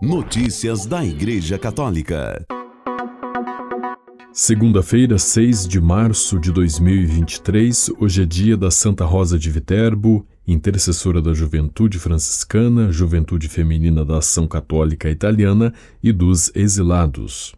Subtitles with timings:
[0.00, 2.46] Notícias da Igreja Católica.
[4.32, 11.20] Segunda-feira, 6 de março de 2023, hoje é dia da Santa Rosa de Viterbo, intercessora
[11.20, 17.56] da Juventude Franciscana, Juventude Feminina da Ação Católica Italiana e dos Exilados.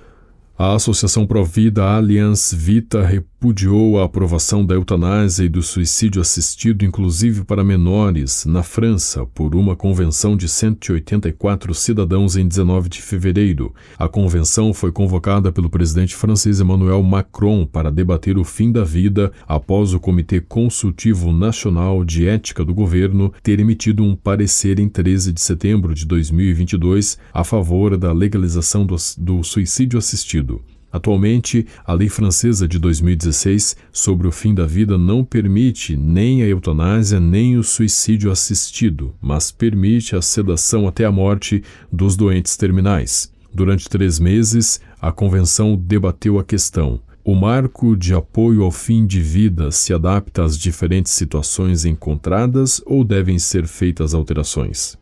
[0.56, 3.02] A Associação Provida Allianz Vita
[3.40, 9.54] repudiou a aprovação da eutanásia e do suicídio assistido, inclusive para menores, na França, por
[9.54, 13.76] uma convenção de 184 cidadãos em 19 de fevereiro.
[13.96, 19.32] A convenção foi convocada pelo presidente francês Emmanuel Macron para debater o fim da vida
[19.48, 25.32] após o Comitê Consultivo Nacional de Ética do governo ter emitido um parecer em 13
[25.32, 30.60] de setembro de 2022 a favor da legalização do, do suicídio assistido.
[30.92, 36.48] Atualmente, a lei francesa de 2016 sobre o fim da vida não permite nem a
[36.48, 41.62] eutanásia nem o suicídio assistido, mas permite a sedação até a morte
[41.92, 43.32] dos doentes terminais.
[43.54, 47.00] Durante três meses, a convenção debateu a questão.
[47.24, 53.04] O marco de apoio ao fim de vida se adapta às diferentes situações encontradas ou
[53.04, 54.98] devem ser feitas alterações?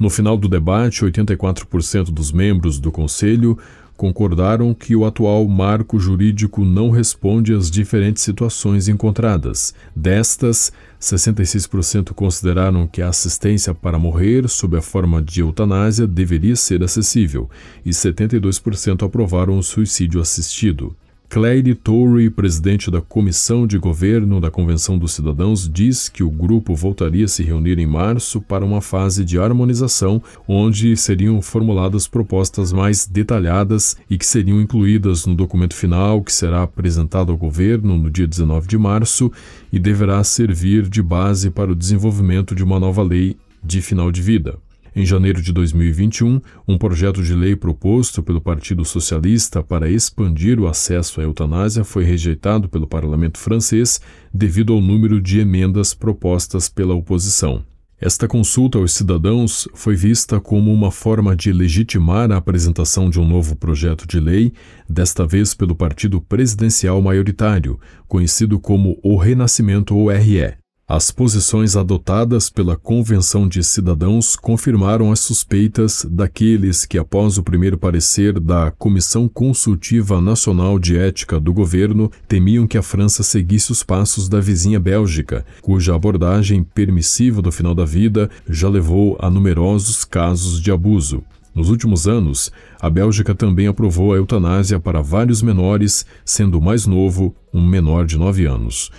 [0.00, 3.58] No final do debate, 84% dos membros do Conselho
[4.00, 9.74] concordaram que o atual marco jurídico não responde às diferentes situações encontradas.
[9.94, 16.82] Destas, 66% consideraram que a assistência para morrer sob a forma de eutanásia deveria ser
[16.82, 17.50] acessível
[17.84, 20.96] e 72% aprovaram o suicídio assistido.
[21.30, 26.74] Claire Torrey, presidente da Comissão de Governo da Convenção dos Cidadãos, diz que o grupo
[26.74, 32.72] voltaria a se reunir em março para uma fase de harmonização, onde seriam formuladas propostas
[32.72, 38.10] mais detalhadas e que seriam incluídas no documento final que será apresentado ao governo no
[38.10, 39.30] dia 19 de março
[39.72, 44.20] e deverá servir de base para o desenvolvimento de uma nova lei de final de
[44.20, 44.58] vida.
[44.94, 50.66] Em janeiro de 2021, um projeto de lei proposto pelo Partido Socialista para expandir o
[50.66, 54.00] acesso à eutanásia foi rejeitado pelo parlamento francês
[54.34, 57.64] devido ao número de emendas propostas pela oposição.
[58.00, 63.28] Esta consulta aos cidadãos foi vista como uma forma de legitimar a apresentação de um
[63.28, 64.54] novo projeto de lei,
[64.88, 67.78] desta vez pelo partido presidencial maioritário,
[68.08, 70.59] conhecido como o Renascimento ORE.
[70.92, 77.78] As posições adotadas pela Convenção de Cidadãos confirmaram as suspeitas daqueles que, após o primeiro
[77.78, 83.84] parecer da Comissão Consultiva Nacional de Ética do governo, temiam que a França seguisse os
[83.84, 90.04] passos da vizinha Bélgica, cuja abordagem permissiva do final da vida já levou a numerosos
[90.04, 91.22] casos de abuso.
[91.54, 96.84] Nos últimos anos, a Bélgica também aprovou a eutanásia para vários menores, sendo o mais
[96.84, 98.90] novo um menor de 9 anos.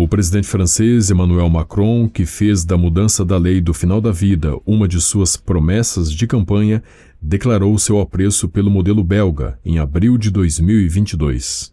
[0.00, 4.56] O presidente francês Emmanuel Macron, que fez da mudança da lei do final da vida
[4.64, 6.82] uma de suas promessas de campanha,
[7.20, 11.70] declarou seu apreço pelo modelo belga em abril de 2022.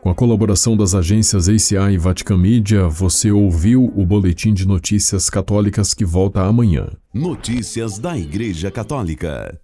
[0.00, 5.28] Com a colaboração das agências ACI e Vatican Media, você ouviu o Boletim de Notícias
[5.28, 6.86] Católicas que volta amanhã.
[7.12, 9.58] Notícias da Igreja Católica.